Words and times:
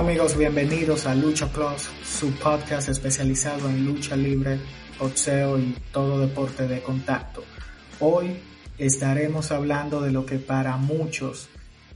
Amigos, 0.00 0.34
bienvenidos 0.34 1.04
a 1.04 1.14
Lucha 1.14 1.46
Plus, 1.52 1.90
su 2.02 2.32
podcast 2.36 2.88
especializado 2.88 3.68
en 3.68 3.84
lucha 3.84 4.16
libre, 4.16 4.58
boxeo 4.98 5.58
y 5.58 5.76
todo 5.92 6.18
deporte 6.18 6.66
de 6.66 6.80
contacto. 6.80 7.44
Hoy 8.00 8.38
estaremos 8.78 9.52
hablando 9.52 10.00
de 10.00 10.10
lo 10.10 10.24
que 10.24 10.38
para 10.38 10.78
muchos 10.78 11.50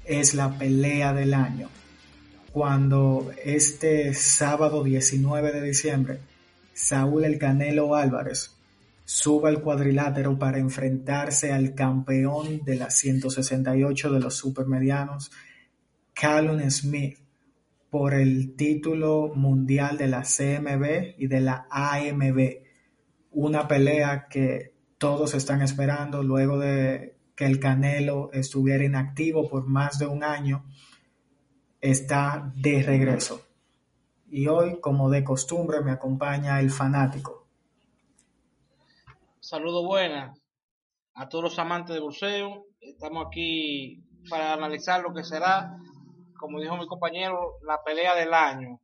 es 0.04 0.34
la 0.34 0.58
pelea 0.58 1.14
del 1.14 1.32
año, 1.32 1.70
cuando 2.52 3.32
este 3.42 4.12
sábado 4.12 4.84
19 4.84 5.52
de 5.52 5.62
diciembre, 5.62 6.20
Saúl 6.74 7.24
El 7.24 7.38
Canelo 7.38 7.96
Álvarez 7.96 8.54
suba 9.06 9.48
al 9.48 9.62
cuadrilátero 9.62 10.38
para 10.38 10.58
enfrentarse 10.58 11.54
al 11.54 11.74
campeón 11.74 12.66
de 12.66 12.76
las 12.76 12.96
168 12.98 14.12
de 14.12 14.20
los 14.20 14.36
supermedianos, 14.36 15.32
Callum 16.12 16.70
Smith 16.70 17.23
por 17.94 18.12
el 18.12 18.56
título 18.56 19.30
mundial 19.36 19.96
de 19.96 20.08
la 20.08 20.22
CMB 20.22 21.14
y 21.16 21.28
de 21.28 21.40
la 21.40 21.68
AMB. 21.70 22.64
Una 23.30 23.68
pelea 23.68 24.26
que 24.28 24.74
todos 24.98 25.32
están 25.34 25.62
esperando 25.62 26.24
luego 26.24 26.58
de 26.58 27.16
que 27.36 27.44
el 27.44 27.60
Canelo 27.60 28.32
estuviera 28.32 28.82
inactivo 28.82 29.48
por 29.48 29.68
más 29.68 30.00
de 30.00 30.08
un 30.08 30.24
año, 30.24 30.64
está 31.80 32.52
de 32.56 32.82
regreso. 32.82 33.42
Y 34.28 34.48
hoy, 34.48 34.80
como 34.80 35.08
de 35.08 35.22
costumbre, 35.22 35.80
me 35.80 35.92
acompaña 35.92 36.58
el 36.58 36.70
fanático. 36.70 37.46
Saludos 39.38 39.86
buenas 39.86 40.36
a 41.14 41.28
todos 41.28 41.44
los 41.44 41.58
amantes 41.60 41.94
de 41.94 42.00
boxeo. 42.00 42.66
Estamos 42.80 43.28
aquí 43.28 44.02
para 44.28 44.52
analizar 44.52 45.00
lo 45.00 45.14
que 45.14 45.22
será 45.22 45.76
como 46.38 46.60
dijo 46.60 46.76
mi 46.76 46.86
compañero, 46.86 47.58
la 47.62 47.82
pelea 47.82 48.14
del 48.14 48.34
año. 48.34 48.80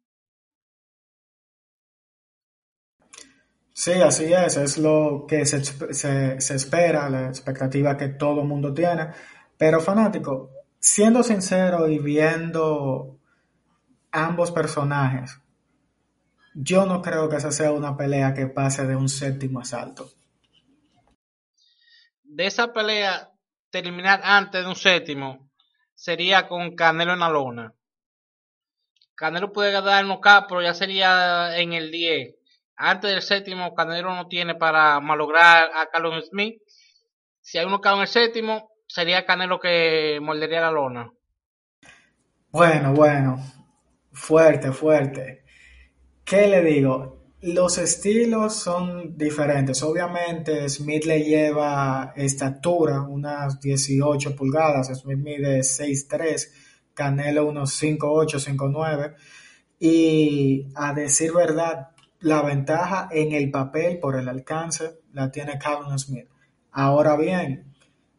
Sí, 3.72 3.92
así 3.92 4.30
es, 4.32 4.58
es 4.58 4.76
lo 4.76 5.24
que 5.26 5.46
se, 5.46 5.64
se, 5.64 6.54
espera, 6.54 7.08
la 7.08 7.28
expectativa 7.28 7.96
que 7.96 8.08
todo 8.08 8.42
el 8.42 8.46
mundo 8.46 8.74
tiene. 8.74 9.08
Pero 9.56 9.80
fanático, 9.80 10.50
siendo 10.78 11.22
sincero 11.22 11.88
y 11.88 11.98
viendo 11.98 13.18
ambos 14.12 14.50
personajes, 14.50 15.40
yo 16.54 16.84
no 16.84 17.00
creo 17.00 17.28
que 17.28 17.36
esa 17.36 17.52
sea 17.52 17.72
una 17.72 17.96
pelea 17.96 18.34
que 18.34 18.48
pase 18.48 18.86
de 18.86 18.96
un 18.96 19.08
séptimo 19.08 19.60
asalto. 19.60 20.10
De 22.22 22.46
esa 22.46 22.72
pelea 22.72 23.30
terminar 23.70 24.20
antes 24.22 24.62
de 24.62 24.68
un 24.68 24.76
séptimo, 24.76 25.49
sería 26.00 26.48
con 26.48 26.74
Canelo 26.74 27.12
en 27.12 27.18
la 27.18 27.28
lona. 27.28 27.74
Canelo 29.14 29.52
puede 29.52 29.70
ganar 29.70 30.02
en 30.02 30.16
K, 30.18 30.46
pero 30.48 30.62
ya 30.62 30.72
sería 30.72 31.58
en 31.58 31.74
el 31.74 31.90
10. 31.90 32.36
Antes 32.76 33.10
del 33.10 33.20
séptimo, 33.20 33.74
Canelo 33.74 34.14
no 34.14 34.26
tiene 34.26 34.54
para 34.54 34.98
malograr 35.00 35.70
a 35.74 35.90
Carlos 35.90 36.28
Smith. 36.30 36.62
Si 37.42 37.58
hay 37.58 37.66
uno 37.66 37.82
en 37.84 38.00
el 38.00 38.06
séptimo, 38.06 38.70
sería 38.86 39.26
Canelo 39.26 39.60
que 39.60 40.18
mordería 40.22 40.62
la 40.62 40.70
lona. 40.70 41.12
Bueno, 42.48 42.94
bueno. 42.94 43.36
Fuerte, 44.10 44.72
fuerte. 44.72 45.44
¿Qué 46.24 46.46
le 46.46 46.62
digo? 46.62 47.19
Los 47.42 47.78
estilos 47.78 48.54
son 48.54 49.16
diferentes. 49.16 49.82
Obviamente 49.82 50.68
Smith 50.68 51.06
le 51.06 51.24
lleva 51.24 52.12
estatura, 52.14 53.00
unas 53.00 53.58
18 53.58 54.36
pulgadas. 54.36 54.88
Smith 54.88 55.16
mide 55.16 55.60
6'3, 55.60 56.48
Canelo 56.92 57.46
unos 57.46 57.82
5'8, 57.82 58.38
5'9. 58.38 59.14
Y 59.78 60.68
a 60.74 60.92
decir 60.92 61.32
verdad, 61.32 61.92
la 62.18 62.42
ventaja 62.42 63.08
en 63.10 63.32
el 63.32 63.50
papel 63.50 63.98
por 63.98 64.16
el 64.16 64.28
alcance 64.28 65.00
la 65.14 65.30
tiene 65.30 65.58
Calvin 65.58 65.98
Smith. 65.98 66.28
Ahora 66.72 67.16
bien, 67.16 67.72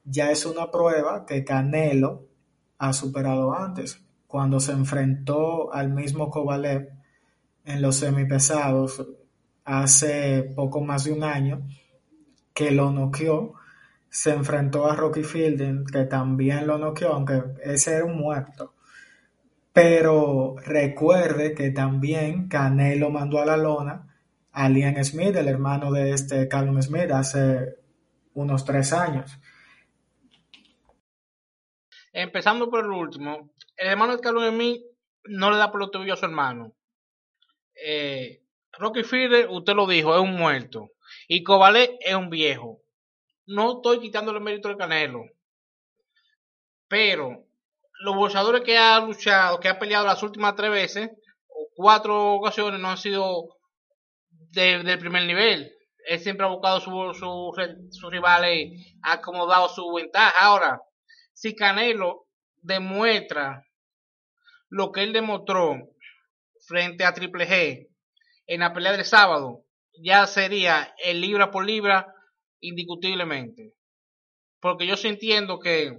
ya 0.03 0.31
es 0.31 0.47
una 0.47 0.72
prueba 0.72 1.28
que 1.28 1.44
Canelo 1.44 2.28
ha 2.79 2.91
superado 2.91 3.53
antes. 3.53 4.03
Cuando 4.25 4.59
se 4.59 4.72
enfrentó 4.72 5.72
al 5.72 5.91
mismo 5.91 6.31
Kovalev 6.31 6.90
en 7.66 7.81
los 7.81 7.97
semipesados 7.97 9.06
hace 9.71 10.51
poco 10.55 10.81
más 10.81 11.05
de 11.05 11.13
un 11.13 11.23
año, 11.23 11.65
que 12.53 12.71
lo 12.71 12.91
noqueó, 12.91 13.53
se 14.09 14.31
enfrentó 14.31 14.87
a 14.87 14.95
Rocky 14.95 15.23
Fielding, 15.23 15.85
que 15.85 16.03
también 16.03 16.67
lo 16.67 16.77
noqueó, 16.77 17.13
aunque 17.13 17.41
ese 17.63 17.95
era 17.95 18.05
un 18.05 18.17
muerto. 18.17 18.73
Pero 19.71 20.55
recuerde 20.65 21.55
que 21.55 21.71
también 21.71 22.49
Canelo 22.49 23.09
mandó 23.09 23.39
a 23.39 23.45
la 23.45 23.55
lona 23.55 24.07
a 24.51 24.67
Liam 24.67 25.01
Smith, 25.01 25.35
el 25.37 25.47
hermano 25.47 25.93
de 25.93 26.11
este 26.11 26.49
Callum 26.49 26.81
Smith, 26.81 27.09
hace 27.11 27.77
unos 28.33 28.65
tres 28.65 28.91
años. 28.91 29.39
Empezando 32.11 32.69
por 32.69 32.83
el 32.83 32.91
último, 32.91 33.51
el 33.77 33.88
hermano 33.88 34.17
de 34.17 34.21
Callum 34.21 34.49
Smith 34.49 34.81
no 35.23 35.49
le 35.49 35.57
da 35.57 35.71
por 35.71 35.79
lo 35.79 36.13
a 36.13 36.17
su 36.17 36.25
hermano. 36.25 36.73
Eh, 37.73 38.41
Rocky 38.77 39.03
Fielding, 39.03 39.49
usted 39.49 39.73
lo 39.73 39.87
dijo, 39.87 40.15
es 40.15 40.21
un 40.21 40.35
muerto. 40.35 40.91
Y 41.27 41.43
Kovalev 41.43 41.97
es 41.99 42.15
un 42.15 42.29
viejo. 42.29 42.81
No 43.45 43.77
estoy 43.77 43.99
quitándole 43.99 44.39
mérito 44.39 44.69
al 44.69 44.77
Canelo. 44.77 45.23
Pero 46.87 47.45
los 48.01 48.15
boxeadores 48.15 48.63
que 48.63 48.77
ha 48.77 48.99
luchado, 48.99 49.59
que 49.59 49.67
ha 49.67 49.79
peleado 49.79 50.05
las 50.05 50.23
últimas 50.23 50.55
tres 50.55 50.71
veces, 50.71 51.09
o 51.47 51.69
cuatro 51.75 52.33
ocasiones, 52.33 52.79
no 52.79 52.89
han 52.89 52.97
sido 52.97 53.57
del 54.29 54.99
primer 54.99 55.25
nivel. 55.25 55.71
Él 56.07 56.19
siempre 56.19 56.45
ha 56.45 56.49
buscado 56.49 56.79
sus 56.79 57.17
su, 57.17 58.09
rivales, 58.09 58.71
ha 59.03 59.13
acomodado 59.13 59.69
su 59.69 59.91
ventaja. 59.93 60.33
Ahora, 60.39 60.81
si 61.33 61.55
Canelo 61.55 62.25
demuestra 62.57 63.63
lo 64.69 64.91
que 64.91 65.03
él 65.03 65.13
demostró 65.13 65.77
frente 66.67 67.05
a 67.05 67.13
Triple 67.13 67.47
G 67.47 67.91
en 68.51 68.59
la 68.59 68.73
pelea 68.73 68.91
del 68.91 69.06
sábado, 69.06 69.63
ya 70.03 70.28
sería 70.28 70.94
el 71.01 71.22
libra 71.22 71.51
por 71.51 71.66
libra 71.66 72.13
indiscutiblemente. 72.59 73.72
Porque 74.59 74.85
yo 74.85 74.97
sí 74.97 75.07
entiendo 75.07 75.57
que 75.57 75.97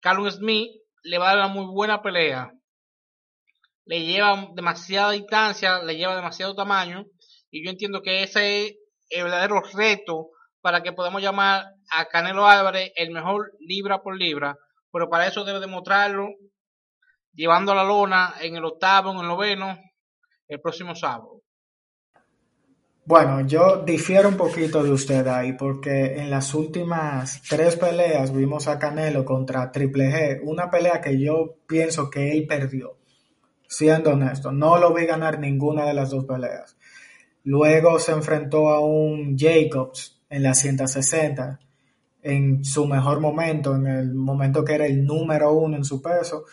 Carlos 0.00 0.34
Smith 0.34 0.68
le 1.04 1.18
va 1.18 1.30
a 1.30 1.36
dar 1.36 1.44
una 1.44 1.54
muy 1.54 1.72
buena 1.72 2.02
pelea. 2.02 2.50
Le 3.84 4.04
lleva 4.04 4.48
demasiada 4.54 5.12
distancia, 5.12 5.80
le 5.84 5.96
lleva 5.96 6.16
demasiado 6.16 6.56
tamaño. 6.56 7.04
Y 7.52 7.64
yo 7.64 7.70
entiendo 7.70 8.02
que 8.02 8.24
ese 8.24 8.66
es 8.66 8.76
el 9.10 9.22
verdadero 9.22 9.62
reto 9.72 10.30
para 10.60 10.82
que 10.82 10.92
podamos 10.92 11.22
llamar 11.22 11.66
a 11.92 12.06
Canelo 12.06 12.48
Álvarez 12.48 12.90
el 12.96 13.12
mejor 13.12 13.52
libra 13.60 14.02
por 14.02 14.18
libra. 14.18 14.56
Pero 14.90 15.08
para 15.08 15.28
eso 15.28 15.44
debe 15.44 15.60
demostrarlo 15.60 16.30
llevando 17.32 17.70
a 17.70 17.76
la 17.76 17.84
lona 17.84 18.34
en 18.40 18.56
el 18.56 18.64
octavo, 18.64 19.12
en 19.12 19.18
el 19.18 19.28
noveno, 19.28 19.78
el 20.48 20.60
próximo 20.60 20.96
sábado. 20.96 21.45
Bueno, 23.08 23.46
yo 23.46 23.84
difiero 23.84 24.28
un 24.28 24.36
poquito 24.36 24.82
de 24.82 24.90
usted 24.90 25.24
ahí 25.28 25.52
porque 25.52 26.16
en 26.16 26.28
las 26.28 26.52
últimas 26.54 27.40
tres 27.48 27.76
peleas 27.76 28.34
vimos 28.34 28.66
a 28.66 28.80
Canelo 28.80 29.24
contra 29.24 29.70
Triple 29.70 30.10
G, 30.10 30.40
una 30.42 30.68
pelea 30.68 31.00
que 31.00 31.16
yo 31.16 31.54
pienso 31.68 32.10
que 32.10 32.32
él 32.32 32.48
perdió, 32.48 32.96
siendo 33.68 34.10
honesto, 34.10 34.50
no 34.50 34.78
lo 34.78 34.92
vi 34.92 35.06
ganar 35.06 35.38
ninguna 35.38 35.84
de 35.84 35.94
las 35.94 36.10
dos 36.10 36.24
peleas. 36.24 36.76
Luego 37.44 38.00
se 38.00 38.10
enfrentó 38.10 38.70
a 38.70 38.80
un 38.80 39.38
Jacobs 39.38 40.20
en 40.28 40.42
la 40.42 40.54
160, 40.54 41.60
en 42.24 42.64
su 42.64 42.86
mejor 42.86 43.20
momento, 43.20 43.76
en 43.76 43.86
el 43.86 44.14
momento 44.14 44.64
que 44.64 44.74
era 44.74 44.86
el 44.86 45.04
número 45.04 45.52
uno 45.52 45.76
en 45.76 45.84
su 45.84 46.02
peso. 46.02 46.46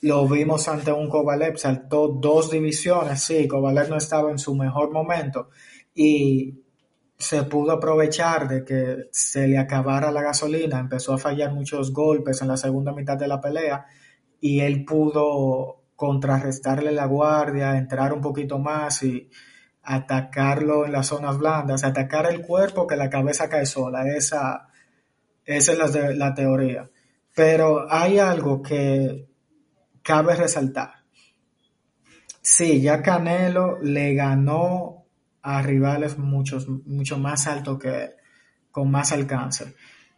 Lo 0.00 0.28
vimos 0.28 0.68
ante 0.68 0.92
un 0.92 1.08
Kovalev, 1.08 1.58
saltó 1.58 2.06
dos 2.06 2.52
divisiones, 2.52 3.20
sí, 3.20 3.48
Kovalev 3.48 3.88
no 3.88 3.96
estaba 3.96 4.30
en 4.30 4.38
su 4.38 4.54
mejor 4.54 4.92
momento, 4.92 5.50
y 5.94 6.62
se 7.18 7.44
pudo 7.44 7.72
aprovechar 7.72 8.48
de 8.48 8.64
que 8.64 9.08
se 9.12 9.46
le 9.46 9.58
acabara 9.58 10.10
la 10.10 10.22
gasolina, 10.22 10.80
empezó 10.80 11.14
a 11.14 11.18
fallar 11.18 11.52
muchos 11.52 11.92
golpes 11.92 12.42
en 12.42 12.48
la 12.48 12.56
segunda 12.56 12.92
mitad 12.92 13.16
de 13.16 13.28
la 13.28 13.40
pelea 13.40 13.86
y 14.40 14.60
él 14.60 14.84
pudo 14.84 15.82
contrarrestarle 15.94 16.90
la 16.90 17.06
guardia, 17.06 17.76
entrar 17.76 18.12
un 18.12 18.20
poquito 18.20 18.58
más 18.58 19.04
y 19.04 19.30
atacarlo 19.84 20.84
en 20.84 20.92
las 20.92 21.06
zonas 21.06 21.38
blandas, 21.38 21.84
atacar 21.84 22.26
el 22.26 22.42
cuerpo 22.42 22.86
que 22.86 22.96
la 22.96 23.08
cabeza 23.08 23.48
cae 23.48 23.66
sola, 23.66 24.04
esa, 24.08 24.68
es 25.44 25.78
la, 25.78 25.86
la 26.14 26.34
teoría. 26.34 26.90
Pero 27.34 27.86
hay 27.88 28.18
algo 28.18 28.62
que 28.62 29.28
cabe 30.02 30.34
resaltar. 30.34 30.90
Sí, 32.40 32.80
ya 32.80 33.00
Canelo 33.00 33.78
le 33.80 34.14
ganó 34.14 35.01
a 35.42 35.62
rivales 35.62 36.18
muchos, 36.18 36.68
mucho 36.68 37.18
más 37.18 37.46
altos 37.46 37.78
que 37.78 38.04
él, 38.04 38.10
con 38.70 38.90
más 38.90 39.12
alcance. 39.12 39.74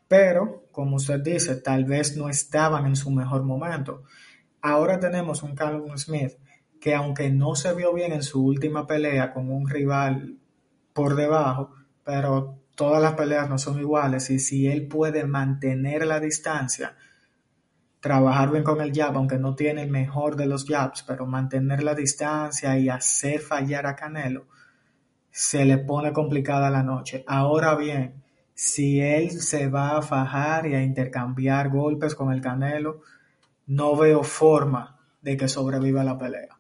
Pero, 0.07 0.69
como 0.71 0.97
usted 0.97 1.21
dice, 1.21 1.57
tal 1.57 1.85
vez 1.85 2.17
no 2.17 2.29
estaban 2.29 2.87
en 2.87 2.97
su 2.97 3.11
mejor 3.11 3.43
momento. 3.43 4.05
Ahora 4.61 5.01
tenemos 5.01 5.43
un 5.43 5.55
Calvin 5.55 5.99
Smith 5.99 6.33
que 6.81 6.95
aunque 6.95 7.31
no 7.31 7.55
se 7.55 7.73
vio 7.75 7.95
bien 7.95 8.13
en 8.13 8.23
su 8.23 8.45
última 8.45 8.87
pelea 8.87 9.33
con 9.33 9.51
un 9.51 9.69
rival 9.69 10.37
por 10.93 11.17
debajo, 11.17 11.71
pero 12.05 12.61
todas 12.75 13.01
las 13.01 13.15
peleas 13.15 13.49
no 13.49 13.57
son 13.57 13.79
iguales 13.79 14.29
y 14.31 14.39
si 14.39 14.67
él 14.67 14.87
puede 14.87 15.25
mantener 15.25 16.07
la 16.07 16.21
distancia, 16.21 16.95
trabajar 18.01 18.51
bien 18.51 18.65
con 18.65 18.83
el 18.83 18.93
jab, 18.93 19.17
aunque 19.17 19.39
no 19.39 19.55
tiene 19.55 19.83
el 19.83 19.91
mejor 19.91 20.37
de 20.37 20.45
los 20.45 20.67
jabs, 20.67 21.03
pero 21.05 21.25
mantener 21.25 21.83
la 21.83 21.95
distancia 21.95 22.79
y 22.79 22.91
hacer 22.91 23.41
fallar 23.41 23.87
a 23.87 23.97
Canelo, 23.97 24.49
se 25.35 25.65
le 25.65 25.79
pone 25.79 26.13
complicada 26.13 26.71
la 26.71 26.85
noche. 26.85 27.25
Ahora 27.27 27.75
bien, 27.75 28.23
si 28.55 29.01
él 29.01 29.33
se 29.33 29.67
va 29.67 29.97
a 29.97 30.03
fajar 30.03 30.65
y 30.69 30.77
a 30.77 30.83
intercambiar 30.83 31.71
golpes 31.71 32.15
con 32.15 32.33
el 32.33 32.41
Canelo, 32.41 33.01
no 33.67 33.97
veo 33.97 34.23
forma 34.23 34.97
de 35.21 35.37
que 35.37 35.49
sobreviva 35.49 36.05
la 36.05 36.17
pelea. 36.17 36.57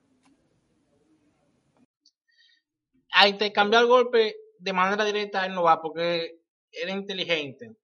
A 3.12 3.28
intercambiar 3.28 3.86
golpes 3.86 4.34
de 4.58 4.72
manera 4.72 5.04
directa 5.04 5.46
él 5.46 5.54
no 5.54 5.62
va 5.62 5.80
porque 5.80 6.40
es 6.72 6.90
inteligente. 6.90 7.76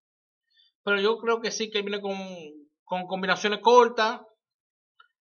Pero 0.82 1.00
yo 1.00 1.18
creo 1.18 1.40
que 1.40 1.52
sí 1.52 1.70
que 1.70 1.82
viene 1.82 2.00
con, 2.00 2.18
con 2.82 3.06
combinaciones 3.06 3.60
cortas 3.60 4.22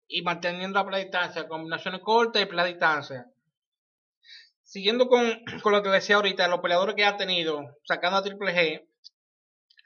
y 0.07 0.23
manteniendo 0.23 0.89
la 0.89 0.99
distancia, 0.99 1.49
combinaciones 1.49 2.03
cortas 2.03 2.47
y 2.49 2.55
la 2.55 2.65
distancia. 2.65 3.27
Siguiendo 4.77 5.09
con, 5.09 5.43
con, 5.63 5.73
lo 5.73 5.83
que 5.83 5.89
decía 5.89 6.17
ahorita, 6.17 6.49
los 6.49 6.61
peleadores 6.61 6.95
que 6.95 7.07
ha 7.07 7.17
tenido, 7.17 7.65
sacando 7.85 8.19
a 8.19 8.23
Triple 8.23 8.53
G, 8.55 8.87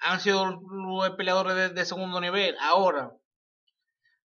han 0.00 0.18
sido 0.18 0.46
los 0.46 1.10
peleadores 1.10 1.72
de, 1.72 1.84
segundo 1.84 2.20
nivel. 2.20 2.56
Ahora, 2.58 3.12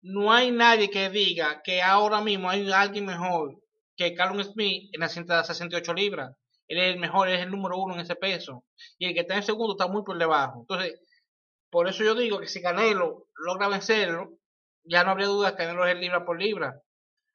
no 0.00 0.32
hay 0.32 0.52
nadie 0.52 0.88
que 0.88 1.10
diga 1.10 1.60
que 1.62 1.82
ahora 1.82 2.22
mismo 2.22 2.48
hay 2.48 2.72
alguien 2.72 3.04
mejor 3.04 3.60
que 3.94 4.14
Carlos 4.14 4.52
Smith 4.54 4.88
en 4.94 5.00
la 5.00 5.10
168 5.10 5.92
libras. 5.92 6.34
Él 6.66 6.78
es 6.78 6.94
el 6.94 6.98
mejor, 6.98 7.28
es 7.28 7.42
el 7.42 7.50
número 7.50 7.76
uno 7.76 7.92
en 7.92 8.00
ese 8.00 8.16
peso. 8.16 8.64
Y 8.96 9.04
el 9.04 9.12
que 9.12 9.20
está 9.20 9.36
en 9.36 9.42
segundo 9.42 9.74
está 9.74 9.86
muy 9.86 10.02
por 10.02 10.16
debajo. 10.16 10.60
Entonces, 10.60 10.98
por 11.68 11.88
eso 11.88 12.02
yo 12.04 12.14
digo 12.14 12.40
que 12.40 12.48
si 12.48 12.62
Canelo 12.62 13.26
logra 13.36 13.68
vencerlo, 13.68 14.38
ya 14.82 15.04
no 15.04 15.10
habría 15.10 15.26
duda 15.26 15.50
que 15.50 15.58
Canelo 15.58 15.84
es 15.84 15.92
el 15.92 16.00
libra 16.00 16.24
por 16.24 16.40
libra. 16.40 16.80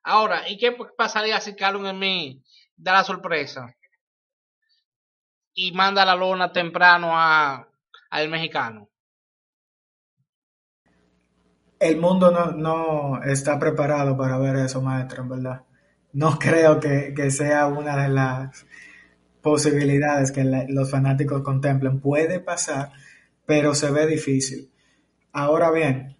Ahora, 0.02 0.50
¿y 0.50 0.58
qué 0.58 0.76
pasaría 0.98 1.40
si 1.42 1.56
Carlos 1.56 1.88
Smith 1.88 2.42
da 2.80 2.94
la 2.94 3.04
sorpresa? 3.04 3.76
Y 5.54 5.72
manda 5.74 6.06
la 6.06 6.16
lona 6.16 6.52
temprano 6.52 7.12
a, 7.14 7.68
al 8.10 8.30
mexicano. 8.30 8.90
El 11.80 11.98
mundo 11.98 12.31
no, 12.31 12.52
no, 12.52 13.24
está 13.24 13.60
preparado 13.60 14.18
para 14.18 14.38
ver 14.38 14.56
eso, 14.58 14.81
maestro, 14.81 15.24
en 15.24 15.30
verdad. 15.30 15.62
No 16.14 16.38
creo 16.40 16.80
que, 16.80 17.14
que 17.16 17.30
sea 17.31 17.68
una 17.68 18.02
de 18.02 18.10
las 18.10 18.66
posibilidades 19.42 20.31
que 20.31 20.44
los 20.70 20.90
fanáticos 20.90 21.42
contemplen. 21.42 22.00
Puede 22.00 22.40
pasar, 22.40 22.92
pero 23.46 23.74
se 23.74 23.92
ve 23.92 24.08
difícil. 24.08 24.72
Ahora 25.31 25.72
bien, 25.72 26.18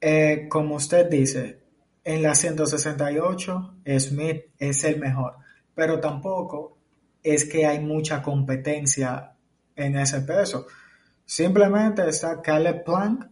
eh, 0.00 0.46
como 0.48 0.76
usted 0.76 1.08
dice, 1.08 1.62
en 2.04 2.22
la 2.22 2.34
168 2.34 3.74
Smith 3.98 4.44
es 4.58 4.84
el 4.84 4.98
mejor, 4.98 5.36
pero 5.74 6.00
tampoco 6.00 6.78
es 7.22 7.44
que 7.44 7.66
hay 7.66 7.80
mucha 7.80 8.22
competencia 8.22 9.32
en 9.76 9.96
ese 9.96 10.20
peso. 10.22 10.66
Simplemente 11.24 12.08
está 12.08 12.40
Caleb 12.42 12.84
Plank 12.84 13.26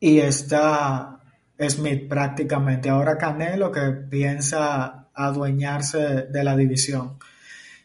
y 0.00 0.18
está 0.18 1.20
Smith 1.68 2.08
prácticamente. 2.08 2.90
Ahora 2.90 3.16
Canelo 3.16 3.70
que 3.70 3.90
piensa 4.10 5.08
adueñarse 5.14 6.26
de 6.26 6.44
la 6.44 6.56
división. 6.56 7.18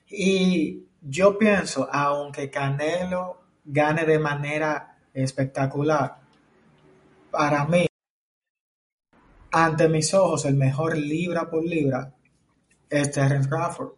Y 0.09 0.87
yo 1.01 1.37
pienso, 1.37 1.87
aunque 1.91 2.49
Canelo 2.49 3.41
gane 3.63 4.05
de 4.05 4.19
manera 4.19 4.97
espectacular, 5.13 6.17
para 7.31 7.65
mí, 7.65 7.85
ante 9.51 9.89
mis 9.89 10.13
ojos, 10.13 10.45
el 10.45 10.55
mejor 10.55 10.97
libra 10.97 11.49
por 11.49 11.63
libra 11.63 12.16
es 12.89 13.11
Terence 13.11 13.49
Crawford 13.49 13.97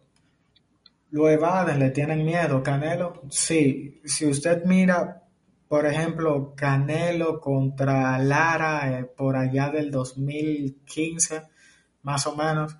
lo 1.10 1.28
evaden, 1.28 1.78
le 1.78 1.90
tienen 1.90 2.24
miedo. 2.24 2.62
Canelo, 2.62 3.22
sí, 3.30 4.00
si 4.04 4.26
usted 4.26 4.64
mira, 4.64 5.22
por 5.68 5.86
ejemplo, 5.86 6.54
Canelo 6.56 7.40
contra 7.40 8.18
Lara 8.18 8.98
eh, 8.98 9.04
por 9.04 9.36
allá 9.36 9.70
del 9.70 9.90
2015, 9.90 11.42
más 12.02 12.26
o 12.26 12.36
menos, 12.36 12.76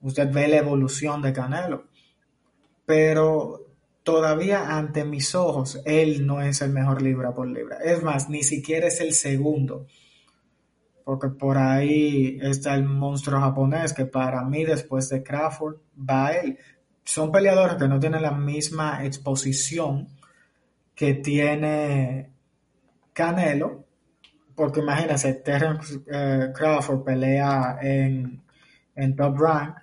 usted 0.00 0.30
ve 0.32 0.48
la 0.48 0.56
evolución 0.58 1.22
de 1.22 1.32
Canelo. 1.32 1.84
Pero 2.84 3.66
todavía 4.02 4.76
ante 4.76 5.04
mis 5.04 5.34
ojos, 5.34 5.80
él 5.84 6.26
no 6.26 6.40
es 6.40 6.62
el 6.62 6.70
mejor 6.70 7.02
libra 7.02 7.34
por 7.34 7.48
libra. 7.48 7.78
Es 7.78 8.02
más, 8.02 8.28
ni 8.28 8.42
siquiera 8.42 8.88
es 8.88 9.00
el 9.00 9.12
segundo. 9.12 9.86
Porque 11.08 11.28
por 11.28 11.56
ahí 11.56 12.38
está 12.38 12.74
el 12.74 12.84
monstruo 12.84 13.40
japonés 13.40 13.94
que 13.94 14.04
para 14.04 14.44
mí 14.44 14.66
después 14.66 15.08
de 15.08 15.22
Crawford 15.22 15.76
va 15.98 16.32
él. 16.32 16.58
Son 17.02 17.32
peleadores 17.32 17.76
que 17.76 17.88
no 17.88 17.98
tienen 17.98 18.20
la 18.20 18.32
misma 18.32 19.02
exposición 19.02 20.06
que 20.94 21.14
tiene 21.14 22.30
Canelo, 23.14 23.86
porque 24.54 24.80
imagínense, 24.80 25.32
Terence 25.32 25.98
eh, 26.12 26.52
Crawford 26.54 27.04
pelea 27.04 27.78
en, 27.80 28.42
en 28.94 29.16
Top 29.16 29.40
Rank 29.40 29.76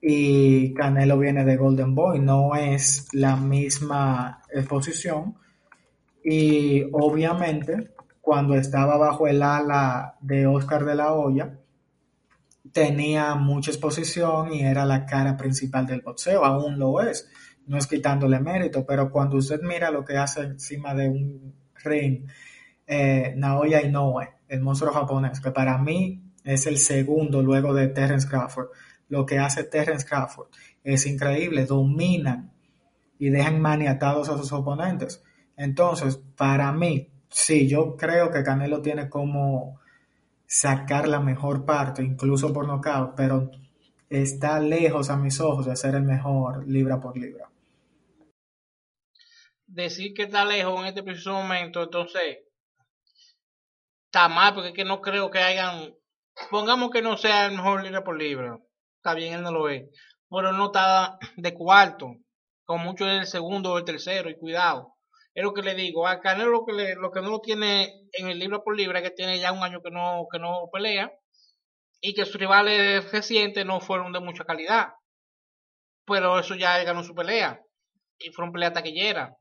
y 0.00 0.72
Canelo 0.72 1.18
viene 1.18 1.44
de 1.44 1.58
Golden 1.58 1.94
Boy, 1.94 2.18
no 2.20 2.56
es 2.56 3.12
la 3.12 3.36
misma 3.36 4.40
exposición 4.50 5.36
y 6.24 6.82
obviamente 6.92 7.95
cuando 8.26 8.56
estaba 8.56 8.96
bajo 8.96 9.28
el 9.28 9.40
ala 9.40 10.16
de 10.20 10.48
Oscar 10.48 10.84
de 10.84 10.96
la 10.96 11.12
Hoya, 11.12 11.60
tenía 12.72 13.36
mucha 13.36 13.70
exposición 13.70 14.52
y 14.52 14.62
era 14.62 14.84
la 14.84 15.06
cara 15.06 15.36
principal 15.36 15.86
del 15.86 16.00
boxeo, 16.00 16.44
aún 16.44 16.76
lo 16.76 17.00
es, 17.00 17.30
no 17.68 17.78
es 17.78 17.86
quitándole 17.86 18.40
mérito, 18.40 18.84
pero 18.84 19.12
cuando 19.12 19.36
usted 19.36 19.60
mira 19.62 19.92
lo 19.92 20.04
que 20.04 20.16
hace 20.16 20.40
encima 20.40 20.92
de 20.92 21.08
un 21.08 21.54
ring, 21.84 22.26
eh, 22.84 23.32
Naoya 23.36 23.80
Inoue, 23.80 24.28
el 24.48 24.60
monstruo 24.60 24.92
japonés, 24.92 25.40
que 25.40 25.52
para 25.52 25.78
mí 25.78 26.32
es 26.42 26.66
el 26.66 26.78
segundo 26.78 27.44
luego 27.44 27.74
de 27.74 27.86
Terence 27.86 28.26
Crawford, 28.26 28.70
lo 29.08 29.24
que 29.24 29.38
hace 29.38 29.62
Terence 29.62 30.04
Crawford 30.04 30.48
es 30.82 31.06
increíble, 31.06 31.64
dominan 31.64 32.50
y 33.20 33.30
dejan 33.30 33.60
maniatados 33.60 34.28
a 34.30 34.36
sus 34.36 34.52
oponentes. 34.52 35.22
Entonces, 35.56 36.20
para 36.36 36.72
mí, 36.72 37.12
sí, 37.28 37.68
yo 37.68 37.96
creo 37.96 38.30
que 38.30 38.42
Canelo 38.42 38.82
tiene 38.82 39.08
como 39.08 39.80
sacar 40.46 41.08
la 41.08 41.20
mejor 41.20 41.64
parte, 41.64 42.02
incluso 42.02 42.52
por 42.52 42.66
nocaut, 42.66 43.14
pero 43.16 43.50
está 44.08 44.60
lejos 44.60 45.10
a 45.10 45.16
mis 45.16 45.40
ojos 45.40 45.66
de 45.66 45.76
ser 45.76 45.94
el 45.94 46.02
mejor 46.02 46.66
libra 46.66 47.00
por 47.00 47.16
libra. 47.16 47.50
Decir 49.66 50.14
que 50.14 50.22
está 50.22 50.44
lejos 50.44 50.80
en 50.80 50.86
este 50.86 51.02
preciso 51.02 51.32
momento, 51.32 51.82
entonces 51.82 52.38
está 54.06 54.28
mal, 54.28 54.54
porque 54.54 54.68
es 54.68 54.74
que 54.74 54.84
no 54.84 55.00
creo 55.00 55.30
que 55.30 55.38
hayan. 55.38 55.94
Pongamos 56.50 56.90
que 56.90 57.02
no 57.02 57.16
sea 57.16 57.46
el 57.46 57.56
mejor 57.56 57.82
libra 57.82 58.04
por 58.04 58.16
libra. 58.16 58.58
Está 58.96 59.14
bien, 59.14 59.34
él 59.34 59.42
no 59.42 59.52
lo 59.52 59.64
ve. 59.64 59.90
Pero 60.30 60.52
no 60.52 60.66
está 60.66 61.18
de 61.36 61.54
cuarto. 61.54 62.16
Con 62.64 62.80
mucho 62.82 63.06
es 63.08 63.20
el 63.20 63.26
segundo 63.26 63.72
o 63.72 63.78
el 63.78 63.84
tercero, 63.84 64.30
y 64.30 64.38
cuidado 64.38 64.95
es 65.36 65.44
lo 65.44 65.52
que 65.52 65.60
le 65.60 65.74
digo, 65.74 66.08
a 66.08 66.18
Canelo 66.20 66.50
lo 66.50 66.64
que, 66.64 66.94
lo 66.94 67.10
que 67.10 67.20
no 67.20 67.28
lo 67.28 67.40
tiene 67.40 68.08
en 68.14 68.28
el 68.28 68.38
libro 68.38 68.64
por 68.64 68.74
libra, 68.74 69.02
que 69.02 69.10
tiene 69.10 69.38
ya 69.38 69.52
un 69.52 69.62
año 69.62 69.82
que 69.82 69.90
no, 69.90 70.26
que 70.32 70.38
no 70.38 70.70
pelea, 70.72 71.12
y 72.00 72.14
que 72.14 72.24
sus 72.24 72.36
rivales 72.36 73.12
recientes 73.12 73.66
no 73.66 73.82
fueron 73.82 74.14
de 74.14 74.20
mucha 74.20 74.44
calidad. 74.44 74.94
Pero 76.06 76.38
eso 76.38 76.54
ya 76.54 76.82
ganó 76.84 77.04
su 77.04 77.14
pelea, 77.14 77.60
y 78.18 78.30
fueron 78.30 78.50
peleas 78.50 78.72
taquilleras. 78.72 79.36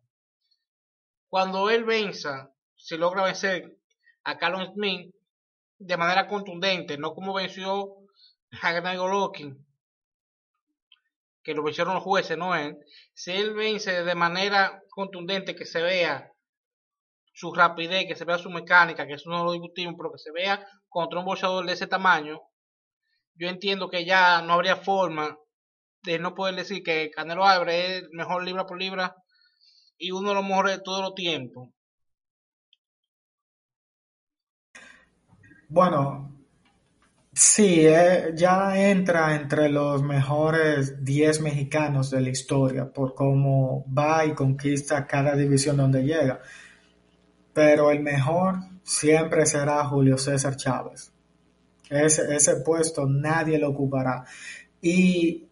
Cuando 1.29 1.69
él 1.69 1.85
venza, 1.85 2.51
si 2.75 2.97
logra 2.97 3.23
vencer 3.23 3.77
a 4.25 4.37
Carlos 4.37 4.71
Smith 4.73 5.15
de 5.77 5.95
manera 5.95 6.27
contundente, 6.27 6.97
no 6.97 7.13
como 7.13 7.35
venció 7.35 7.95
a 8.61 8.73
Gennady 8.73 8.97
Golovkin, 8.97 9.65
que 11.41 11.53
lo 11.53 11.63
vencieron 11.63 11.93
los 11.93 12.03
jueces, 12.03 12.37
no 12.37 12.53
él, 12.53 12.77
si 13.13 13.31
él 13.31 13.53
vence 13.53 14.03
de 14.03 14.15
manera 14.15 14.81
contundente, 14.95 15.55
que 15.55 15.65
se 15.65 15.81
vea 15.81 16.31
su 17.33 17.53
rapidez, 17.53 18.07
que 18.07 18.15
se 18.15 18.25
vea 18.25 18.37
su 18.37 18.49
mecánica, 18.49 19.05
que 19.05 19.13
eso 19.13 19.29
no 19.29 19.43
lo 19.43 19.51
discutimos, 19.51 19.95
pero 19.97 20.11
que 20.11 20.17
se 20.19 20.31
vea 20.31 20.65
contra 20.87 21.19
un 21.19 21.25
boxeador 21.25 21.65
de 21.65 21.73
ese 21.73 21.85
tamaño, 21.85 22.39
yo 23.35 23.49
entiendo 23.49 23.89
que 23.89 24.05
ya 24.05 24.41
no 24.41 24.53
habría 24.53 24.77
forma 24.77 25.37
de 26.03 26.19
no 26.19 26.33
poder 26.33 26.55
decir 26.55 26.81
que 26.83 27.11
Canelo 27.11 27.45
Álvarez 27.45 28.03
es 28.03 28.09
mejor 28.11 28.43
libra 28.43 28.65
por 28.65 28.79
libra 28.79 29.15
y 29.97 30.11
uno 30.11 30.29
de 30.29 30.35
los 30.35 30.45
mejores 30.45 30.77
de 30.77 30.83
todos 30.83 31.01
los 31.01 31.15
tiempos. 31.15 31.69
Bueno, 35.67 36.34
Sí, 37.37 37.85
eh, 37.85 38.31
ya 38.33 38.89
entra 38.89 39.35
entre 39.35 39.67
los 39.67 40.01
mejores 40.01 41.03
10 41.03 41.41
mexicanos 41.41 42.09
de 42.09 42.21
la 42.21 42.29
historia 42.29 42.89
por 42.93 43.13
cómo 43.13 43.85
va 43.93 44.25
y 44.25 44.33
conquista 44.33 45.05
cada 45.05 45.35
división 45.35 45.75
donde 45.75 46.03
llega. 46.03 46.39
Pero 47.53 47.91
el 47.91 47.99
mejor 48.01 48.59
siempre 48.83 49.45
será 49.45 49.83
Julio 49.83 50.17
César 50.17 50.55
Chávez. 50.55 51.11
Ese, 51.89 52.33
ese 52.33 52.55
puesto 52.61 53.05
nadie 53.05 53.59
lo 53.59 53.69
ocupará. 53.71 54.23
Y 54.81 55.49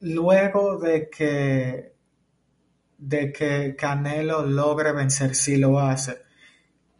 luego 0.00 0.78
de 0.78 1.08
que, 1.08 1.94
de 2.98 3.32
que 3.32 3.76
Canelo 3.76 4.44
logre 4.44 4.92
vencer, 4.92 5.36
si 5.36 5.56
lo 5.56 5.78
hace, 5.78 6.22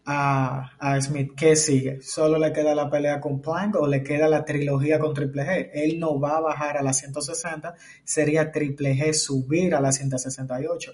a, 0.04 0.72
a 0.78 1.00
Smith, 1.00 1.32
¿qué 1.36 1.54
sigue? 1.56 2.00
¿Solo 2.02 2.38
le 2.38 2.52
queda 2.52 2.74
la 2.74 2.90
pelea 2.90 3.20
con 3.20 3.40
Plank 3.40 3.76
o 3.76 3.86
le 3.86 4.02
queda 4.02 4.28
la 4.28 4.44
trilogía 4.44 4.98
con 4.98 5.14
Triple 5.14 5.44
G? 5.44 5.70
Él 5.72 5.98
no 6.00 6.18
va 6.18 6.38
a 6.38 6.40
bajar 6.40 6.76
a 6.78 6.82
la 6.82 6.92
160, 6.92 7.74
sería 8.04 8.50
Triple 8.50 8.94
G 8.96 9.12
subir 9.12 9.74
a 9.74 9.80
la 9.80 9.92
168. 9.92 10.92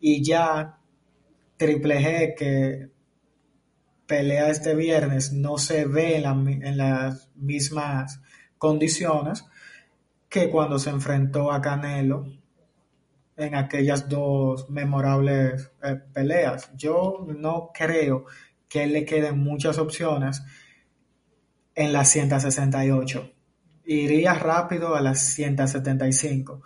Y 0.00 0.22
ya 0.24 0.78
Triple 1.56 2.00
G 2.00 2.34
que 2.36 2.90
pelea 4.06 4.50
este 4.50 4.74
viernes 4.74 5.32
no 5.32 5.58
se 5.58 5.84
ve 5.84 6.16
en, 6.16 6.22
la- 6.22 6.30
en 6.68 6.76
las 6.76 7.28
mismas 7.34 8.20
condiciones 8.58 9.44
que 10.28 10.50
cuando 10.50 10.78
se 10.78 10.90
enfrentó 10.90 11.52
a 11.52 11.60
Canelo 11.60 12.26
en 13.36 13.54
aquellas 13.54 14.08
dos 14.08 14.70
memorables 14.70 15.70
eh, 15.82 15.96
peleas. 16.12 16.70
Yo 16.76 17.26
no 17.28 17.70
creo 17.74 18.24
que 18.68 18.86
le 18.86 19.04
queden 19.04 19.38
muchas 19.38 19.78
opciones 19.78 20.42
en 21.74 21.92
la 21.92 22.04
168. 22.04 23.32
Iría 23.84 24.34
rápido 24.34 24.96
a 24.96 25.00
las 25.00 25.20
175. 25.20 26.62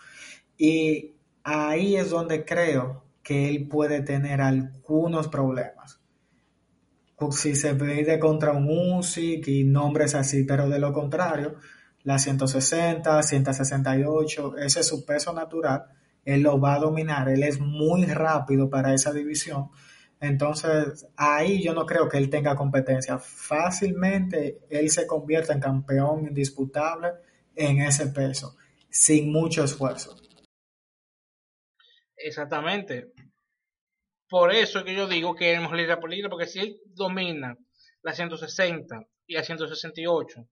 Y 0.57 1.15
ahí 1.43 1.97
es 1.97 2.11
donde 2.11 2.45
creo 2.45 3.05
que 3.23 3.49
él 3.49 3.69
puede 3.69 4.00
tener 4.00 4.41
algunos 4.41 5.29
problemas. 5.29 6.00
Si 7.33 7.55
se 7.55 7.75
pide 7.75 8.19
contra 8.19 8.53
un 8.53 8.67
Usyk 8.97 9.47
y 9.49 9.65
nombres 9.65 10.15
así, 10.15 10.45
pero 10.45 10.71
de 10.71 10.79
lo 10.79 10.93
contrario, 10.93 11.57
la 12.03 12.19
160, 12.19 13.23
168, 13.23 14.57
ese 14.57 14.81
es 14.81 14.87
su 14.87 15.05
peso 15.05 15.35
natural, 15.35 15.85
él 16.25 16.43
lo 16.43 16.61
va 16.61 16.75
a 16.75 16.79
dominar, 16.79 17.29
él 17.29 17.43
es 17.43 17.61
muy 17.61 18.05
rápido 18.07 18.69
para 18.69 18.95
esa 18.95 19.12
división, 19.12 19.71
entonces 20.21 21.09
ahí 21.17 21.62
yo 21.62 21.73
no 21.73 21.87
creo 21.87 22.09
que 22.09 22.19
él 22.19 22.29
tenga 22.29 22.55
competencia. 22.55 23.19
Fácilmente 23.19 24.61
él 24.69 24.91
se 24.91 25.07
convierte 25.07 25.53
en 25.53 25.61
campeón 25.61 26.27
indisputable 26.27 27.12
en 27.57 27.81
ese 27.81 28.09
peso, 28.09 28.57
sin 28.91 29.33
mucho 29.33 29.65
esfuerzo. 29.65 30.17
Exactamente. 32.17 33.12
Por 34.29 34.55
eso 34.55 34.81
es 34.81 34.85
que 34.85 34.95
yo 34.95 35.09
digo 35.09 35.35
que 35.35 35.55
es 35.55 35.61
mejor 35.61 36.00
por 36.00 36.11
porque 36.31 36.47
si 36.47 36.61
él 36.61 36.81
domina 36.95 37.57
la 38.03 38.12
160 38.12 39.03
y 39.27 39.35
la 39.35 39.43
168, 39.43 40.47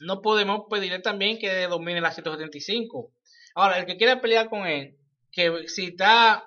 no 0.00 0.22
podemos 0.22 0.62
pedirle 0.70 1.00
también 1.00 1.38
que 1.38 1.66
domine 1.66 2.00
la 2.00 2.12
175. 2.12 3.12
Ahora, 3.54 3.78
el 3.78 3.86
que 3.86 3.96
quiera 3.96 4.20
pelear 4.20 4.48
con 4.48 4.66
él, 4.66 4.96
que 5.30 5.68
si 5.68 5.86
está 5.86 6.44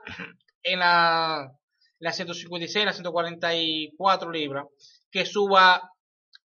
en 0.63 0.79
la, 0.79 1.51
la 1.99 2.13
156, 2.13 2.85
la 2.85 2.93
144 2.93 4.31
libras, 4.31 4.65
que 5.11 5.25
suba 5.25 5.91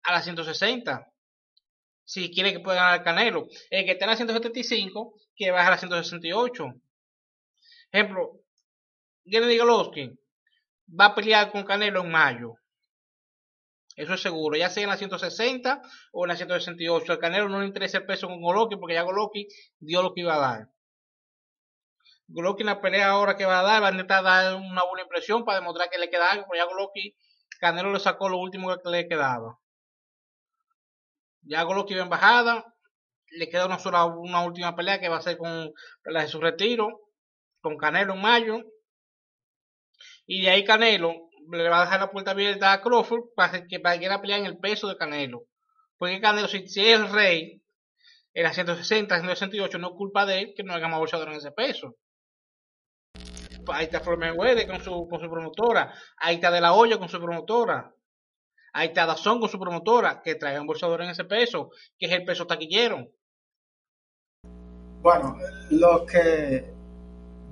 a 0.03 0.11
la 0.11 0.21
160. 0.21 1.07
Si 2.03 2.31
quiere 2.31 2.51
que 2.51 2.59
pueda 2.59 2.77
ganar 2.77 2.99
el 2.99 3.03
Canelo. 3.03 3.47
El 3.69 3.85
que 3.85 3.91
está 3.91 4.05
en 4.05 4.11
la 4.11 4.17
175, 4.17 5.13
que 5.35 5.51
baje 5.51 5.67
a 5.67 5.71
la 5.71 5.77
168. 5.77 6.65
Ejemplo, 7.91 8.31
Gennady 9.25 9.57
Golovkin 9.57 10.17
va 10.99 11.05
a 11.05 11.15
pelear 11.15 11.51
con 11.51 11.63
Canelo 11.63 12.01
en 12.01 12.11
mayo. 12.11 12.55
Eso 14.01 14.15
es 14.15 14.21
seguro, 14.23 14.57
ya 14.57 14.67
sea 14.71 14.81
en 14.81 14.89
la 14.89 14.97
160 14.97 15.79
o 16.11 16.25
en 16.25 16.29
la 16.29 16.35
168. 16.35 17.11
Al 17.11 17.19
Canelo 17.19 17.47
no 17.49 17.59
le 17.59 17.67
interesa 17.67 17.99
el 17.99 18.05
peso 18.07 18.27
con 18.27 18.41
Golovkin 18.41 18.79
porque 18.79 18.95
ya 18.95 19.03
Golovkin 19.03 19.45
dio 19.77 20.01
lo 20.01 20.15
que 20.15 20.21
iba 20.21 20.33
a 20.33 20.39
dar. 20.39 20.69
Golovkin 22.27 22.65
la 22.65 22.81
pelea 22.81 23.11
ahora 23.11 23.37
que 23.37 23.45
va 23.45 23.59
a 23.59 23.63
dar 23.63 23.83
va 23.83 23.89
a 23.89 23.91
intentar 23.91 24.23
dar 24.23 24.55
una 24.55 24.83
buena 24.85 25.03
impresión 25.03 25.45
para 25.45 25.59
demostrar 25.59 25.91
que 25.91 25.99
le 25.99 26.09
queda 26.09 26.31
algo, 26.31 26.47
pero 26.49 26.65
ya 26.65 26.71
Golovkin, 26.71 27.13
Canelo 27.59 27.93
le 27.93 27.99
sacó 27.99 28.27
lo 28.27 28.39
último 28.39 28.75
que 28.75 28.89
le 28.89 29.07
quedaba. 29.07 29.59
Ya 31.43 31.61
Golovkin 31.61 31.99
va 31.99 32.01
en 32.01 32.09
bajada, 32.09 32.75
le 33.29 33.49
queda 33.49 33.67
una 33.67 33.77
sola, 33.77 34.05
una 34.05 34.43
última 34.43 34.75
pelea 34.75 34.99
que 34.99 35.09
va 35.09 35.17
a 35.17 35.21
ser 35.21 35.37
con 35.37 35.71
la 36.05 36.21
de 36.21 36.27
su 36.27 36.41
retiro, 36.41 37.01
con 37.61 37.77
Canelo 37.77 38.15
en 38.15 38.21
mayo. 38.21 38.63
Y 40.25 40.41
de 40.41 40.49
ahí 40.49 40.65
Canelo 40.65 41.29
le 41.49 41.69
va 41.69 41.81
a 41.81 41.85
dejar 41.85 41.99
la 41.99 42.11
puerta 42.11 42.31
abierta 42.31 42.73
a 42.73 42.81
Crawford 42.81 43.33
para 43.35 43.65
que 43.67 43.79
para 43.79 43.99
que 43.99 44.09
pelear 44.21 44.39
en 44.39 44.45
el 44.45 44.57
peso 44.57 44.87
de 44.87 44.97
Canelo. 44.97 45.43
Porque 45.97 46.21
Canelo, 46.21 46.47
si, 46.47 46.57
es 46.57 46.77
el 46.77 47.09
rey, 47.09 47.61
en 48.33 48.43
la 48.43 48.53
160, 48.53 49.15
168, 49.15 49.77
no 49.77 49.89
es 49.89 49.93
culpa 49.95 50.25
de 50.25 50.39
él 50.39 50.53
que 50.55 50.63
no 50.63 50.73
haga 50.73 50.87
más 50.87 50.99
boxeador 50.99 51.29
en 51.29 51.35
ese 51.35 51.51
peso. 51.51 51.95
Ahí 53.67 53.85
está 53.85 53.99
Floyd 53.99 54.17
Mayweather 54.17 54.67
con 54.67 54.81
su, 54.81 55.07
con 55.07 55.19
su 55.19 55.29
promotora. 55.29 55.93
Ahí 56.17 56.35
está 56.35 56.49
De 56.49 56.61
La 56.61 56.73
Hoya 56.73 56.97
con 56.97 57.09
su 57.09 57.19
promotora. 57.19 57.93
Ahí 58.73 58.87
está 58.87 59.05
Dazón 59.05 59.39
con 59.39 59.49
su 59.49 59.59
promotora. 59.59 60.21
Que 60.23 60.35
traigan 60.35 60.65
boxeador 60.65 61.03
en 61.03 61.09
ese 61.09 61.25
peso, 61.25 61.69
que 61.97 62.07
es 62.07 62.11
el 62.11 62.25
peso 62.25 62.47
taquillero. 62.47 63.07
Bueno, 65.01 65.37
lo 65.69 66.05
que 66.05 66.73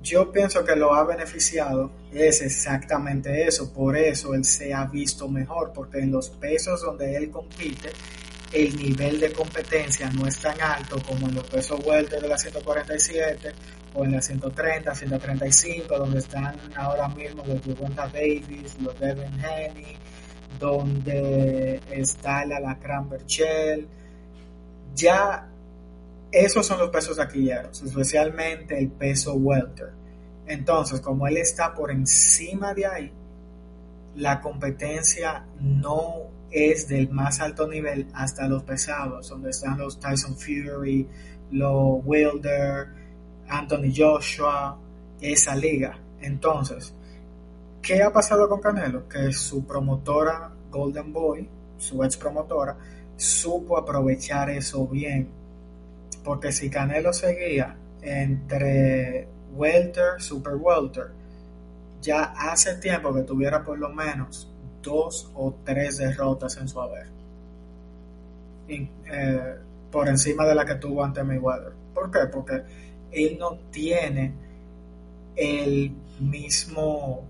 yo 0.02 0.32
pienso 0.32 0.64
que 0.64 0.76
lo 0.76 0.94
ha 0.94 1.04
beneficiado 1.04 1.90
es 2.12 2.42
exactamente 2.42 3.46
eso. 3.46 3.72
Por 3.72 3.96
eso 3.96 4.34
él 4.34 4.44
se 4.44 4.72
ha 4.72 4.84
visto 4.86 5.28
mejor, 5.28 5.72
porque 5.72 5.98
en 5.98 6.10
los 6.10 6.30
pesos 6.30 6.82
donde 6.82 7.16
él 7.16 7.30
compite, 7.30 7.90
el 8.52 8.76
nivel 8.76 9.20
de 9.20 9.32
competencia 9.32 10.10
no 10.10 10.26
es 10.26 10.38
tan 10.38 10.60
alto 10.60 11.00
como 11.06 11.28
en 11.28 11.36
los 11.36 11.44
pesos 11.44 11.80
welter 11.84 12.20
de 12.20 12.28
la 12.28 12.36
147 12.36 13.52
o 13.94 14.04
en 14.04 14.12
la 14.12 14.22
130, 14.22 14.94
135, 14.94 15.98
donde 15.98 16.18
están 16.18 16.56
ahora 16.74 17.08
mismo 17.08 17.44
los 17.46 17.64
Devonta 17.64 18.08
Davis, 18.08 18.76
los 18.80 18.98
Devin 18.98 19.44
Haney, 19.44 19.96
donde 20.58 21.80
está 21.90 22.42
el 22.42 22.52
Alacrán 22.52 23.08
Berchel. 23.08 23.86
Ya 24.94 25.49
esos 26.32 26.66
son 26.66 26.78
los 26.78 26.90
pesos 26.90 27.16
taquilleros, 27.16 27.82
especialmente 27.82 28.78
el 28.78 28.90
peso 28.90 29.34
welter. 29.34 29.92
Entonces, 30.46 31.00
como 31.00 31.26
él 31.26 31.36
está 31.36 31.74
por 31.74 31.90
encima 31.90 32.74
de 32.74 32.86
ahí, 32.86 33.12
la 34.16 34.40
competencia 34.40 35.46
no 35.60 36.30
es 36.50 36.88
del 36.88 37.10
más 37.10 37.40
alto 37.40 37.68
nivel 37.68 38.08
hasta 38.12 38.48
los 38.48 38.62
pesados, 38.64 39.28
donde 39.28 39.50
están 39.50 39.78
los 39.78 40.00
Tyson 40.00 40.36
Fury, 40.36 41.08
los 41.52 42.00
Wilder, 42.04 42.88
Anthony 43.48 43.92
Joshua, 43.96 44.76
esa 45.20 45.54
liga. 45.54 45.98
Entonces, 46.20 46.92
¿qué 47.82 48.02
ha 48.02 48.12
pasado 48.12 48.48
con 48.48 48.60
Canelo? 48.60 49.08
Que 49.08 49.32
su 49.32 49.64
promotora 49.64 50.50
Golden 50.70 51.12
Boy, 51.12 51.48
su 51.78 52.02
ex 52.04 52.16
promotora, 52.16 52.76
supo 53.16 53.76
aprovechar 53.78 54.50
eso 54.50 54.86
bien. 54.86 55.39
Porque 56.24 56.52
si 56.52 56.70
Canelo 56.70 57.12
seguía 57.12 57.76
entre 58.02 59.28
welter, 59.52 60.20
super 60.20 60.54
welter, 60.54 61.12
ya 62.00 62.32
hace 62.36 62.76
tiempo 62.76 63.14
que 63.14 63.22
tuviera 63.22 63.64
por 63.64 63.78
lo 63.78 63.88
menos 63.90 64.50
dos 64.82 65.30
o 65.34 65.54
tres 65.64 65.98
derrotas 65.98 66.56
en 66.56 66.68
su 66.68 66.80
haber. 66.80 67.08
Eh, 68.68 69.56
por 69.90 70.08
encima 70.08 70.46
de 70.46 70.54
la 70.54 70.64
que 70.64 70.76
tuvo 70.76 71.04
ante 71.04 71.22
Mayweather. 71.24 71.72
¿Por 71.92 72.10
qué? 72.10 72.20
Porque 72.32 72.62
él 73.10 73.36
no 73.38 73.58
tiene 73.70 74.32
el 75.34 75.92
mismo 76.20 77.24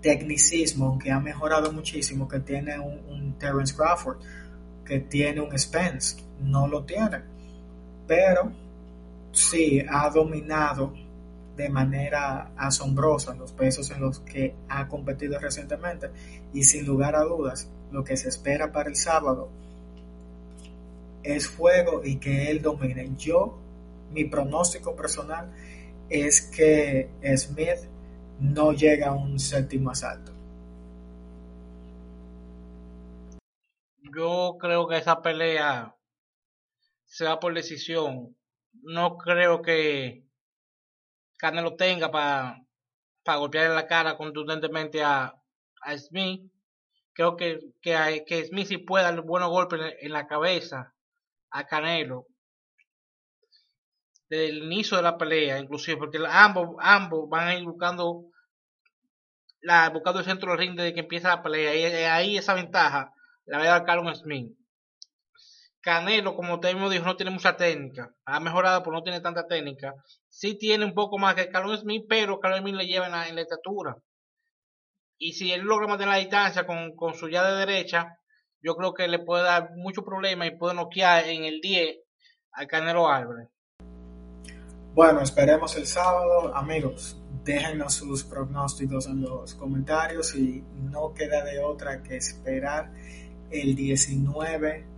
tecnicismo, 0.00 0.86
aunque 0.86 1.10
ha 1.10 1.18
mejorado 1.18 1.72
muchísimo, 1.72 2.28
que 2.28 2.40
tiene 2.40 2.78
un, 2.78 3.00
un 3.08 3.32
Terence 3.38 3.74
Crawford, 3.74 4.18
que 4.84 5.00
tiene 5.00 5.40
un 5.40 5.58
Spence. 5.58 6.22
No 6.40 6.68
lo 6.68 6.84
tiene. 6.84 7.22
Pero 8.08 8.50
sí 9.30 9.84
ha 9.88 10.10
dominado 10.10 10.92
de 11.56 11.68
manera 11.68 12.52
asombrosa 12.56 13.34
los 13.34 13.52
pesos 13.52 13.90
en 13.90 14.00
los 14.00 14.20
que 14.20 14.54
ha 14.68 14.88
competido 14.88 15.38
recientemente 15.38 16.10
y 16.52 16.64
sin 16.64 16.86
lugar 16.86 17.14
a 17.14 17.22
dudas 17.22 17.70
lo 17.90 18.04
que 18.04 18.16
se 18.16 18.28
espera 18.28 18.72
para 18.72 18.88
el 18.88 18.96
sábado 18.96 19.48
es 21.22 21.48
fuego 21.48 22.02
y 22.04 22.16
que 22.16 22.50
él 22.50 22.62
domine. 22.62 23.10
Yo, 23.18 23.58
mi 24.12 24.24
pronóstico 24.24 24.94
personal 24.94 25.52
es 26.08 26.42
que 26.42 27.10
Smith 27.36 27.88
no 28.40 28.72
llega 28.72 29.08
a 29.08 29.12
un 29.12 29.38
séptimo 29.38 29.90
asalto. 29.90 30.32
Yo 34.16 34.56
creo 34.58 34.88
que 34.88 34.96
esa 34.96 35.20
pelea 35.20 35.97
se 37.08 37.24
va 37.24 37.40
por 37.40 37.54
decisión. 37.54 38.36
No 38.82 39.16
creo 39.18 39.62
que 39.62 40.24
Canelo 41.36 41.74
tenga 41.76 42.10
para 42.10 43.38
golpear 43.38 43.66
en 43.66 43.74
la 43.74 43.86
cara 43.86 44.16
contundentemente 44.16 45.02
a, 45.02 45.34
a 45.82 45.98
Smith. 45.98 46.50
Creo 47.12 47.36
que, 47.36 47.60
que, 47.82 48.24
que 48.26 48.44
Smith 48.44 48.68
sí 48.68 48.78
puede 48.78 49.04
darle 49.04 49.22
buenos 49.22 49.50
golpes 49.50 49.80
en, 50.00 50.12
la 50.12 50.26
cabeza 50.28 50.94
a 51.50 51.66
Canelo 51.66 52.26
desde 54.28 54.48
el 54.50 54.58
inicio 54.64 54.98
de 54.98 55.02
la 55.02 55.16
pelea, 55.16 55.58
inclusive, 55.58 55.96
porque 55.96 56.18
ambos, 56.28 56.76
ambos 56.80 57.30
van 57.30 57.48
a 57.48 57.54
ir 57.54 57.64
buscando 57.64 58.26
la, 59.62 59.88
buscando 59.88 60.20
el 60.20 60.26
centro 60.26 60.50
del 60.50 60.58
ring 60.58 60.76
desde 60.76 60.92
que 60.92 61.00
empieza 61.00 61.28
la 61.28 61.42
pelea. 61.42 61.74
Y 61.74 61.84
ahí 62.04 62.36
esa 62.36 62.52
ventaja 62.52 63.14
la 63.46 63.58
va 63.58 63.64
a 63.64 63.68
dar 63.68 63.84
Carlos 63.86 64.18
Smith. 64.18 64.57
Canelo, 65.88 66.36
como 66.36 66.56
usted 66.56 66.74
mismo 66.74 66.90
dijo, 66.90 67.06
no 67.06 67.16
tiene 67.16 67.30
mucha 67.30 67.56
técnica. 67.56 68.12
Ha 68.26 68.40
mejorado, 68.40 68.82
pero 68.82 68.92
no 68.92 69.02
tiene 69.02 69.22
tanta 69.22 69.46
técnica. 69.46 69.94
Sí 70.28 70.58
tiene 70.58 70.84
un 70.84 70.92
poco 70.92 71.16
más 71.16 71.34
que 71.34 71.48
Carlos 71.48 71.80
Smith, 71.80 72.04
pero 72.06 72.40
Carlos 72.40 72.60
Smith 72.60 72.74
le 72.74 72.86
lleva 72.86 73.06
en 73.06 73.34
la, 73.36 73.40
estatura. 73.40 73.96
Y 75.16 75.32
si 75.32 75.50
él 75.50 75.62
logra 75.62 75.86
mantener 75.86 76.12
la 76.12 76.20
distancia 76.20 76.66
con, 76.66 77.14
su 77.14 77.30
ya 77.30 77.42
de 77.42 77.64
derecha, 77.64 78.18
yo 78.60 78.76
creo 78.76 78.92
que 78.92 79.08
le 79.08 79.18
puede 79.18 79.44
dar 79.44 79.70
mucho 79.76 80.04
problema 80.04 80.46
y 80.46 80.58
puede 80.58 80.74
noquear 80.74 81.24
en 81.24 81.44
el 81.44 81.62
10 81.62 81.96
al 82.52 82.66
Canelo 82.66 83.08
Álvarez. 83.08 83.48
Bueno, 84.92 85.22
esperemos 85.22 85.74
el 85.76 85.86
sábado, 85.86 86.54
amigos. 86.54 87.16
Déjenos 87.44 87.94
sus 87.94 88.24
pronósticos 88.24 89.06
en 89.06 89.22
los 89.22 89.54
comentarios 89.54 90.34
y 90.34 90.62
no 90.74 91.14
queda 91.14 91.42
de 91.44 91.60
otra 91.60 92.02
que 92.02 92.18
esperar 92.18 92.92
el 93.50 93.74
19 93.74 94.97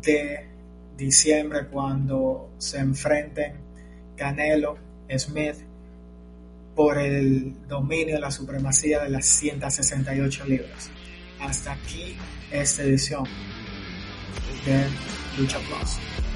de 0.00 0.48
diciembre 0.96 1.66
cuando 1.66 2.50
se 2.58 2.78
enfrenten 2.78 3.54
Canelo, 4.16 4.76
Smith 5.16 5.56
por 6.74 6.98
el 6.98 7.66
dominio 7.66 8.16
de 8.16 8.20
la 8.20 8.30
supremacía 8.30 9.02
de 9.02 9.08
las 9.08 9.26
168 9.26 10.44
libras. 10.44 10.90
Hasta 11.40 11.72
aquí 11.72 12.16
esta 12.52 12.82
edición 12.82 13.24
de 14.64 14.84
Lucha 15.36 15.58
Plus. 15.58 16.27